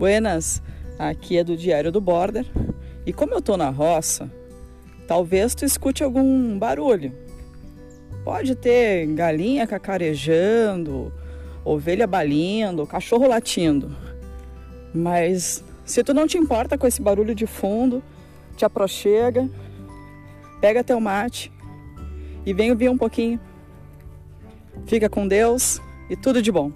[0.00, 0.62] Buenas,
[0.98, 2.46] aqui é do Diário do Border.
[3.04, 4.32] E como eu tô na roça,
[5.06, 7.12] talvez tu escute algum barulho.
[8.24, 11.12] Pode ter galinha cacarejando,
[11.62, 13.94] ovelha balindo, cachorro latindo.
[14.94, 18.02] Mas se tu não te importa com esse barulho de fundo,
[18.56, 19.50] te aproxega,
[20.62, 21.52] pega teu mate
[22.46, 23.38] e vem ouvir um pouquinho.
[24.86, 26.72] Fica com Deus e tudo de bom.